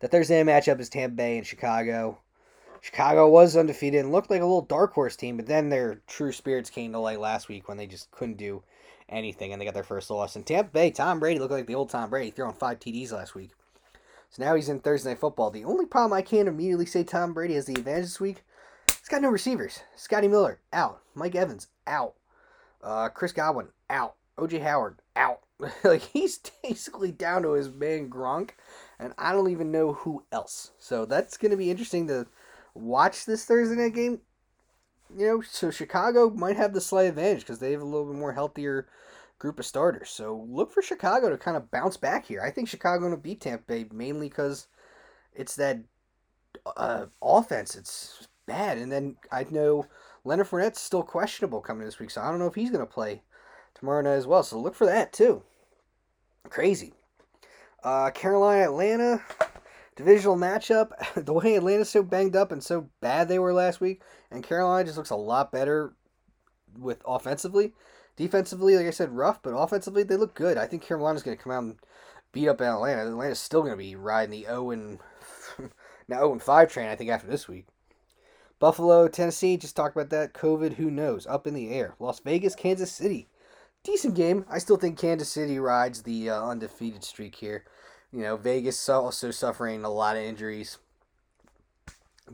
[0.00, 2.18] The Thursday matchup is Tampa Bay and Chicago.
[2.80, 6.32] Chicago was undefeated and looked like a little dark horse team, but then their true
[6.32, 8.62] spirits came to light last week when they just couldn't do
[9.10, 10.36] anything and they got their first loss.
[10.36, 13.34] And Tampa Bay, Tom Brady looked like the old Tom Brady, throwing five TDs last
[13.34, 13.50] week.
[14.30, 15.50] So now he's in Thursday Night Football.
[15.50, 18.44] The only problem I can't immediately say Tom Brady has the advantage this week,
[19.10, 19.80] got no receivers.
[19.96, 21.02] Scotty Miller, out.
[21.14, 22.14] Mike Evans, out.
[22.82, 24.14] Uh, Chris Godwin, out.
[24.38, 25.40] OJ Howard, out.
[25.84, 28.50] like, he's basically down to his man Gronk,
[28.98, 30.70] and I don't even know who else.
[30.78, 32.26] So that's to be interesting to
[32.74, 34.20] watch this Thursday night game.
[35.18, 38.14] You know, so Chicago might have the slight advantage because they have a little bit
[38.14, 38.86] more healthier
[39.40, 40.08] group of starters.
[40.08, 42.40] So look for Chicago to kind of bounce back here.
[42.40, 44.68] I think Chicago going to beat Tampa Bay mainly because
[45.34, 45.80] it's that
[46.76, 47.74] uh, offense.
[47.74, 49.86] It's bad, and then I know
[50.24, 52.92] Leonard Fournette's still questionable coming this week, so I don't know if he's going to
[52.92, 53.22] play
[53.74, 54.42] tomorrow night as well.
[54.42, 55.42] So look for that too.
[56.48, 56.92] Crazy.
[57.82, 59.22] Uh, Carolina, Atlanta,
[59.96, 60.90] divisional matchup.
[61.24, 64.84] the way Atlanta's so banged up and so bad they were last week, and Carolina
[64.84, 65.94] just looks a lot better
[66.78, 67.72] with offensively.
[68.16, 70.58] Defensively, like I said, rough, but offensively they look good.
[70.58, 71.76] I think Carolina's going to come out and
[72.32, 73.06] beat up Atlanta.
[73.06, 74.98] Atlanta's still going to be riding the 0 and
[76.08, 76.88] now 0 and 5 train.
[76.88, 77.66] I think after this week.
[78.60, 80.34] Buffalo, Tennessee, just talked about that.
[80.34, 81.26] COVID, who knows?
[81.26, 81.94] Up in the air.
[81.98, 83.26] Las Vegas, Kansas City.
[83.82, 84.44] Decent game.
[84.50, 87.64] I still think Kansas City rides the uh, undefeated streak here.
[88.12, 90.76] You know, Vegas also suffering a lot of injuries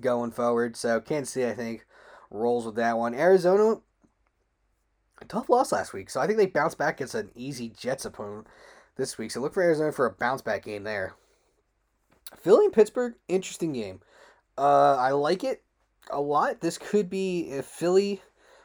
[0.01, 0.77] going forward.
[0.77, 1.87] So Kansas City, I think,
[2.29, 3.15] rolls with that one.
[3.15, 3.81] Arizona,
[5.29, 6.11] tough loss last week.
[6.11, 8.49] So I think they bounce back against an easy Jets opponent
[8.97, 9.31] this week.
[9.31, 11.15] So look for Arizona for a bounce back game there.
[12.37, 14.01] Philly and Pittsburgh, interesting game.
[14.59, 15.63] Uh, I like it
[16.11, 16.61] a lot.
[16.61, 18.23] This could be if Philly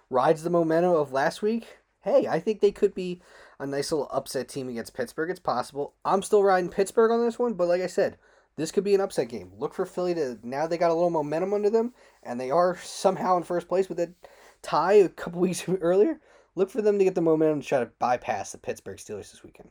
[0.10, 1.78] rides the momentum of last week.
[2.02, 3.22] Hey, I think they could be
[3.60, 5.30] a nice little upset team against Pittsburgh.
[5.30, 5.94] It's possible.
[6.04, 8.18] I'm still riding Pittsburgh on this one, but like I said,
[8.58, 9.52] this could be an upset game.
[9.58, 12.78] Look for Philly to now they got a little momentum under them, and they are
[12.78, 14.14] somehow in first place with a
[14.62, 16.20] tie a couple weeks earlier.
[16.56, 19.44] Look for them to get the momentum to try to bypass the Pittsburgh Steelers this
[19.44, 19.70] weekend.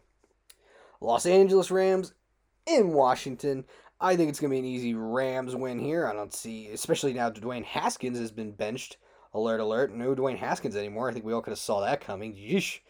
[1.01, 2.15] Los Angeles Rams
[2.67, 3.65] in Washington.
[4.01, 6.07] I think it's going to be an easy Rams win here.
[6.07, 8.97] I don't see, especially now Dwayne Haskins has been benched.
[9.35, 9.95] Alert, alert.
[9.95, 11.11] No Dwayne Haskins anymore.
[11.11, 12.35] I think we all could have saw that coming.
[12.35, 12.81] Yeesh.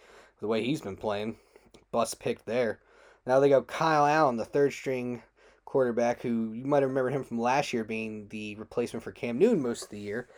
[0.41, 1.37] The way he's been playing.
[1.91, 2.81] Bust picked there.
[3.27, 5.23] Now they go Kyle Allen, the third string
[5.71, 9.63] quarterback who you might remember him from last year being the replacement for Cam Newton
[9.63, 10.29] most of the year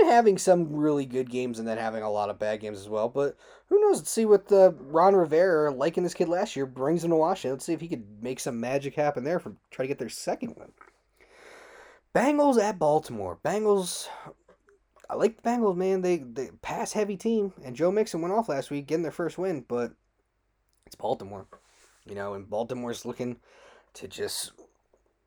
[0.00, 2.88] and having some really good games and then having a lot of bad games as
[2.88, 3.08] well.
[3.08, 3.36] But
[3.68, 3.96] who knows?
[3.96, 7.54] Let's see what the Ron Rivera, liking this kid last year, brings him to Washington.
[7.54, 10.08] Let's see if he could make some magic happen there from try to get their
[10.08, 10.70] second win.
[12.14, 13.40] Bengals at Baltimore.
[13.44, 14.06] Bengals.
[15.10, 16.02] I like the Bengals, man.
[16.02, 19.36] They they pass heavy team, and Joe Mixon went off last week, getting their first
[19.36, 19.64] win.
[19.66, 19.94] But
[20.86, 21.46] it's Baltimore,
[22.06, 23.38] you know, and Baltimore's looking
[23.94, 24.52] to just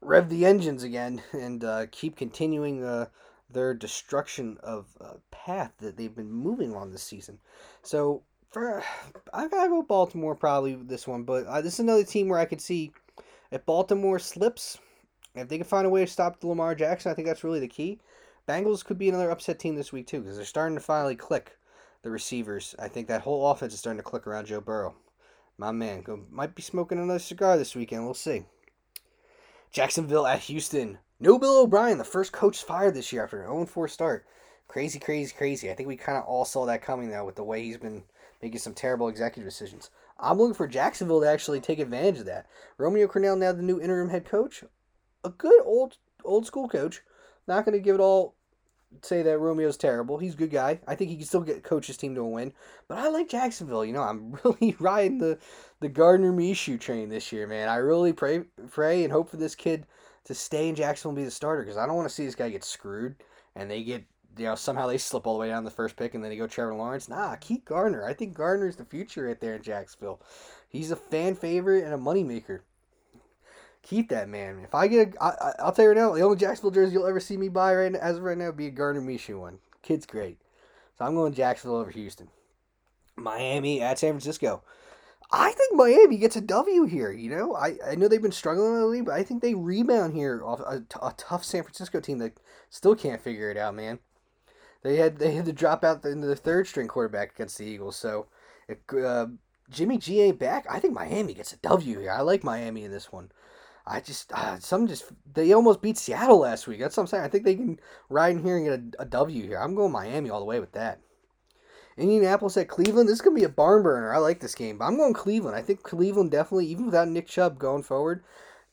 [0.01, 3.07] rev the engines again and uh, keep continuing uh,
[3.49, 7.39] their destruction of uh, path that they've been moving on this season.
[7.81, 8.83] So for
[9.33, 12.45] I gotta go Baltimore probably this one, but uh, this is another team where I
[12.45, 12.91] could see
[13.51, 14.77] if Baltimore slips,
[15.35, 17.67] if they can find a way to stop Lamar Jackson, I think that's really the
[17.67, 17.99] key.
[18.47, 21.57] Bengals could be another upset team this week too because they're starting to finally click
[22.01, 22.75] the receivers.
[22.79, 24.95] I think that whole offense is starting to click around Joe Burrow.
[25.57, 28.05] My man, go, might be smoking another cigar this weekend.
[28.05, 28.45] We'll see.
[29.71, 30.97] Jacksonville at Houston.
[31.19, 34.25] No Bill O'Brien, the first coach fired this year after an 0 4 start.
[34.67, 35.69] Crazy, crazy, crazy.
[35.69, 38.03] I think we kind of all saw that coming now with the way he's been
[38.41, 39.91] making some terrible executive decisions.
[40.19, 42.47] I'm looking for Jacksonville to actually take advantage of that.
[42.77, 44.63] Romeo Crennel, now the new interim head coach.
[45.23, 47.01] A good old old school coach.
[47.47, 48.36] Not going to give it all
[49.02, 50.17] say that Romeo's terrible.
[50.17, 50.80] He's a good guy.
[50.88, 52.54] I think he can still get coach his team to a win.
[52.88, 53.86] But I like Jacksonville.
[53.86, 55.38] You know, I'm really riding the
[55.80, 57.69] the Gardner Minshew train this year, man.
[57.69, 59.86] I really pray pray and hope for this kid
[60.25, 62.36] to stay in Jacksonville and be the starter because I don't want to see this
[62.36, 63.15] guy get screwed
[63.56, 64.04] and they get
[64.38, 66.38] you know somehow they slip all the way down the first pick and then they
[66.38, 67.10] go Trevor Lawrence.
[67.10, 68.06] Nah, keep Gardner.
[68.06, 70.21] I think Gardner's the future right there in Jacksonville.
[70.67, 72.62] He's a fan favorite and a moneymaker
[73.81, 74.59] keep that man.
[74.63, 77.07] If I get, a, I, I'll tell you right now, the only Jacksonville jersey you'll
[77.07, 79.59] ever see me buy right now, as of right now, be a Gardner Minshew one.
[79.81, 80.39] Kid's great.
[80.97, 82.29] So I'm going Jacksonville over Houston.
[83.15, 84.63] Miami at San Francisco.
[85.31, 87.11] I think Miami gets a W here.
[87.11, 90.41] You know, I, I know they've been struggling league, but I think they rebound here
[90.43, 92.39] off a, a tough San Francisco team that
[92.69, 93.99] still can't figure it out, man.
[94.81, 97.95] They had they had to drop out into the third string quarterback against the Eagles.
[97.95, 98.27] So
[98.67, 99.27] if uh,
[99.69, 102.11] Jimmy G ain't back, I think Miami gets a W here.
[102.11, 103.29] I like Miami in this one.
[103.89, 106.80] I just uh, some just they almost beat Seattle last week.
[106.80, 107.23] That's what I'm saying.
[107.23, 109.58] I think they can ride in here and get a, a W here.
[109.58, 110.99] I'm going Miami all the way with that.
[111.97, 113.10] Indianapolis at Cleveland.
[113.10, 114.13] This is gonna be a barn burner.
[114.13, 115.56] I like this game, but I'm going Cleveland.
[115.56, 118.23] I think Cleveland definitely, even without Nick Chubb going forward,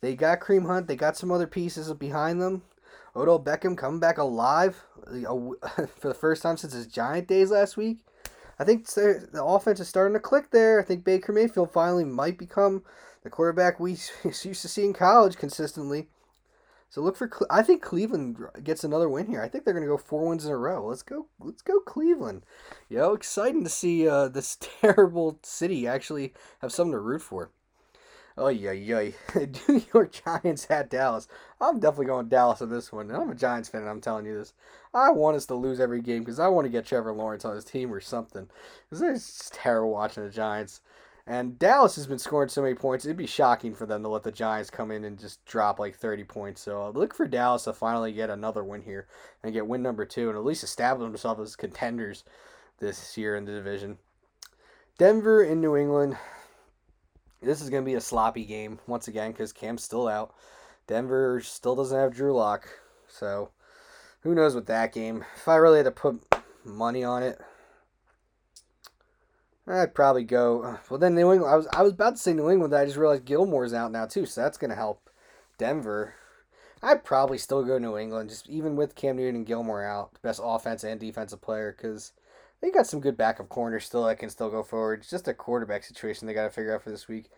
[0.02, 0.86] they got Kareem Hunt.
[0.86, 2.62] They got some other pieces behind them.
[3.16, 8.04] Odell Beckham coming back alive for the first time since his Giant days last week.
[8.58, 10.80] I think the offense is starting to click there.
[10.80, 12.82] I think Baker Mayfield finally might become
[13.26, 13.90] the quarterback we
[14.24, 16.06] used to see in college consistently.
[16.88, 17.28] So look for.
[17.50, 19.42] I think Cleveland gets another win here.
[19.42, 20.86] I think they're going to go four wins in a row.
[20.86, 21.26] Let's go.
[21.40, 22.44] Let's go Cleveland.
[22.88, 27.50] Yo, exciting to see uh, this terrible city actually have something to root for.
[28.38, 29.10] Oh yeah, yeah.
[29.68, 31.26] New York Giants at Dallas.
[31.60, 33.10] I'm definitely going Dallas on this one.
[33.10, 33.88] I'm a Giants fan.
[33.88, 34.52] I'm telling you this.
[34.94, 37.56] I want us to lose every game because I want to get Trevor Lawrence on
[37.56, 38.48] his team or something.
[38.88, 40.80] Because it's terrible watching the Giants.
[41.28, 43.04] And Dallas has been scoring so many points.
[43.04, 45.96] It'd be shocking for them to let the Giants come in and just drop like
[45.96, 46.62] 30 points.
[46.62, 49.08] So uh, look for Dallas to finally get another win here
[49.42, 52.22] and get win number two and at least establish themselves as contenders
[52.78, 53.98] this year in the division.
[54.98, 56.16] Denver in New England.
[57.42, 60.32] This is going to be a sloppy game once again because Cam's still out.
[60.86, 62.68] Denver still doesn't have Drew Lock.
[63.08, 63.50] So
[64.20, 65.24] who knows with that game.
[65.34, 66.22] If I really had to put
[66.64, 67.40] money on it,
[69.66, 70.62] I'd probably go.
[70.62, 71.52] Uh, well, then New England.
[71.52, 72.74] I was I was about to say New England.
[72.74, 75.10] I just realized Gilmore's out now too, so that's gonna help
[75.58, 76.14] Denver.
[76.82, 80.40] I'd probably still go New England, just even with Cam Newton and Gilmore out, best
[80.42, 82.12] offense and defensive player, because
[82.60, 85.00] they got some good backup corners still that can still go forward.
[85.00, 87.30] It's just a quarterback situation they got to figure out for this week.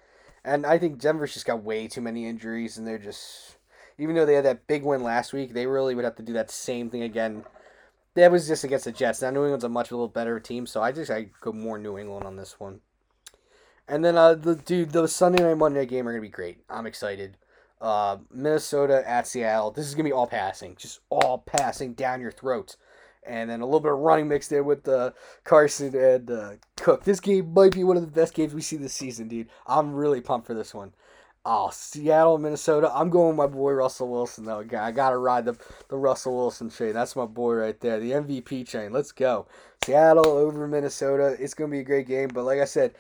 [0.45, 3.57] And I think Denver's just got way too many injuries, and they're just,
[3.97, 6.33] even though they had that big win last week, they really would have to do
[6.35, 7.45] that same thing again
[8.19, 9.23] that was just against the Jets.
[9.23, 11.79] Now New England's a much a little better team, so I just I go more
[11.79, 12.81] New England on this one.
[13.87, 16.59] And then uh the dude the Sunday night Monday night game are gonna be great.
[16.69, 17.37] I'm excited.
[17.81, 19.71] Uh, Minnesota at Seattle.
[19.71, 22.77] This is gonna be all passing, just all passing down your throats,
[23.25, 25.13] and then a little bit of running mixed in with uh,
[25.45, 27.05] Carson and uh, Cook.
[27.05, 29.49] This game might be one of the best games we see this season, dude.
[29.67, 30.93] I'm really pumped for this one.
[31.45, 32.91] Oh, Seattle, Minnesota.
[32.95, 34.61] I'm going with my boy Russell Wilson though.
[34.61, 35.57] I gotta ride the
[35.89, 36.93] the Russell Wilson train.
[36.93, 38.93] That's my boy right there, the MVP train.
[38.93, 39.47] Let's go.
[39.85, 41.37] Seattle over Minnesota.
[41.39, 42.29] It's gonna be a great game.
[42.29, 42.95] But like I said,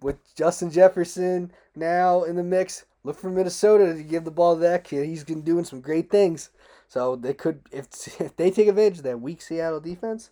[0.00, 4.60] with Justin Jefferson now in the mix, look for Minnesota to give the ball to
[4.60, 5.06] that kid.
[5.06, 6.50] He's been doing some great things.
[6.88, 7.86] So they could if
[8.20, 10.30] if they take advantage of that weak Seattle defense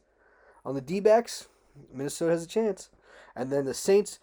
[0.64, 1.48] on the D backs,
[1.92, 2.90] Minnesota has a chance.
[3.34, 4.18] And then the Saints,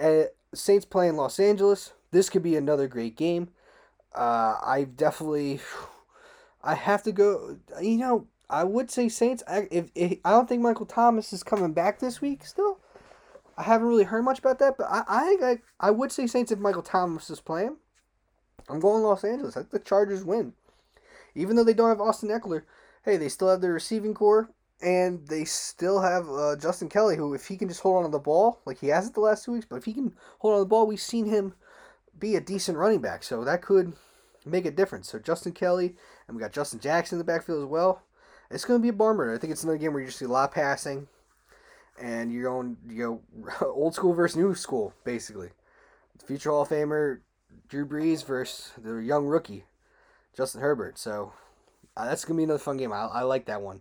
[0.00, 3.48] uh, Saints playing Los Angeles this could be another great game.
[4.14, 5.60] Uh, I definitely,
[6.62, 7.58] I have to go.
[7.82, 9.42] You know, I would say Saints.
[9.48, 12.46] I, if, if I don't think Michael Thomas is coming back this week.
[12.46, 12.78] Still,
[13.58, 14.76] I haven't really heard much about that.
[14.78, 17.76] But I, I think I, I would say Saints if Michael Thomas is playing.
[18.68, 19.56] I'm going Los Angeles.
[19.56, 20.54] I think the Chargers win,
[21.34, 22.62] even though they don't have Austin Ekeler.
[23.04, 24.48] Hey, they still have their receiving corps,
[24.80, 28.10] and they still have uh, Justin Kelley, who if he can just hold on to
[28.10, 30.54] the ball like he has it the last two weeks, but if he can hold
[30.54, 31.54] on to the ball, we've seen him
[32.18, 33.22] be a decent running back.
[33.22, 33.92] So that could
[34.44, 35.10] make a difference.
[35.10, 35.94] So Justin Kelley,
[36.26, 38.02] and we got Justin Jackson in the backfield as well.
[38.50, 40.26] It's going to be a barn I think it's another game where you just see
[40.26, 41.08] a lot of passing,
[42.00, 43.22] and you're going you
[43.60, 45.50] go old school versus new school basically.
[46.24, 47.20] Future Hall of Famer
[47.68, 49.64] Drew Brees versus the young rookie
[50.36, 50.98] Justin Herbert.
[50.98, 51.32] So
[51.96, 52.92] uh, that's going to be another fun game.
[52.92, 53.80] I, I like that one.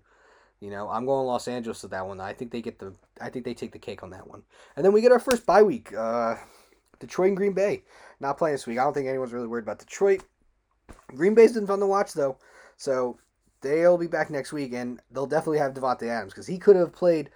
[0.60, 2.22] You know, I'm going Los Angeles with that one.
[2.22, 4.44] I think they get the I think they take the cake on that one.
[4.76, 5.94] And then we get our first bye week.
[5.96, 6.36] Uh,
[7.00, 7.84] Detroit and Green Bay
[8.20, 8.80] not playing this week.
[8.80, 10.24] I don't think anyone's really worried about Detroit.
[11.08, 12.38] Green Bay's been fun to watch though,
[12.78, 13.18] so
[13.62, 16.94] they'll be back next week, and they'll definitely have Davante Adams because he could have
[16.94, 17.30] played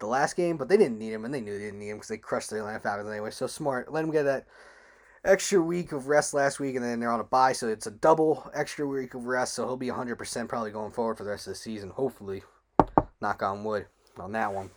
[0.00, 1.96] the last game, but they didn't need him, and they knew they didn't need him
[1.96, 3.30] because they crushed their Atlanta Falcons anyway.
[3.30, 4.46] So smart, let him get that
[5.24, 7.90] extra week of rest last week, and then they're on a bye, so it's a
[7.90, 9.54] double extra week of rest.
[9.54, 11.90] So he'll be 100% probably going forward for the rest of the season.
[11.90, 12.42] Hopefully,
[13.20, 13.86] knock on wood
[14.16, 14.70] on that one.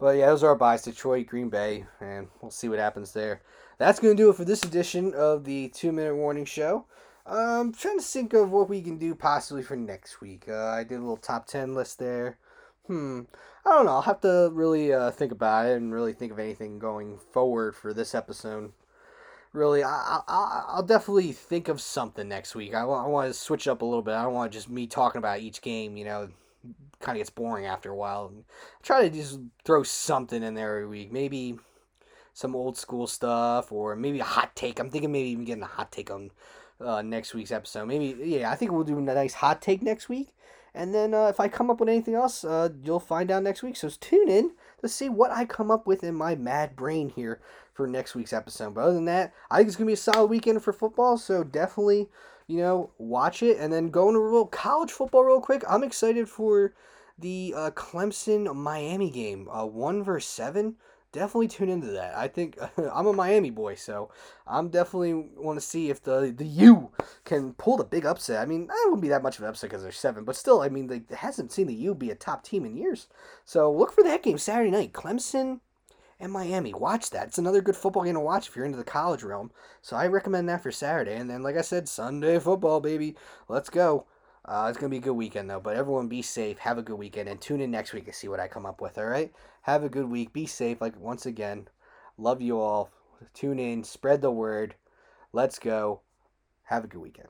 [0.00, 3.42] But yeah, those are our byes Detroit, Green Bay, and we'll see what happens there.
[3.76, 6.86] That's going to do it for this edition of the Two Minute Warning Show.
[7.26, 10.46] I'm trying to think of what we can do possibly for next week.
[10.48, 12.38] Uh, I did a little top 10 list there.
[12.86, 13.22] Hmm.
[13.64, 13.92] I don't know.
[13.92, 17.76] I'll have to really uh, think about it and really think of anything going forward
[17.76, 18.72] for this episode.
[19.52, 22.74] Really, I, I, I'll definitely think of something next week.
[22.74, 24.14] I, I want to switch up a little bit.
[24.14, 26.30] I don't want just me talking about each game, you know,
[27.00, 28.32] kind of gets boring after a while.
[28.36, 31.12] I try to just throw something in there every week.
[31.12, 31.58] Maybe
[32.32, 34.78] some old school stuff, or maybe a hot take.
[34.78, 36.30] I'm thinking maybe even getting a hot take on
[36.80, 37.86] uh, next week's episode.
[37.86, 40.34] Maybe yeah, I think we'll do a nice hot take next week.
[40.74, 43.62] And then uh, if I come up with anything else, uh, you'll find out next
[43.62, 43.76] week.
[43.76, 47.40] So tune in to see what I come up with in my mad brain here
[47.74, 48.74] for next week's episode.
[48.74, 51.18] But other than that, I think it's going to be a solid weekend for football.
[51.18, 52.08] So definitely,
[52.50, 53.58] you know, watch it.
[53.58, 55.62] And then go into real college football real quick.
[55.68, 56.74] I'm excited for
[57.18, 60.76] the uh, Clemson Miami game, uh, one versus seven
[61.12, 62.16] definitely tune into that.
[62.16, 62.58] I think
[62.92, 64.10] I'm a Miami boy, so
[64.46, 66.90] I'm definitely want to see if the the U
[67.24, 68.40] can pull the big upset.
[68.40, 70.60] I mean, that wouldn't be that much of an upset because they're seven, but still,
[70.60, 73.08] I mean, they hasn't seen the U be a top team in years.
[73.44, 75.60] So look for that game Saturday night, Clemson
[76.20, 76.74] and Miami.
[76.74, 77.28] Watch that.
[77.28, 79.50] It's another good football game to watch if you're into the college realm.
[79.82, 81.16] So I recommend that for Saturday.
[81.16, 83.16] And then, like I said, Sunday football, baby.
[83.48, 84.06] Let's go.
[84.44, 85.60] Uh, it's going to be a good weekend, though.
[85.60, 86.58] But everyone be safe.
[86.58, 87.28] Have a good weekend.
[87.28, 89.32] And tune in next week to see what I come up with, all right?
[89.62, 90.32] Have a good week.
[90.32, 90.80] Be safe.
[90.80, 91.68] Like, once again,
[92.18, 92.90] love you all.
[93.34, 93.82] Tune in.
[93.84, 94.74] Spread the word.
[95.32, 96.00] Let's go.
[96.64, 97.28] Have a good weekend.